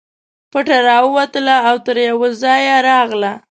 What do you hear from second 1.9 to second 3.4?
یوه ځایه راغله.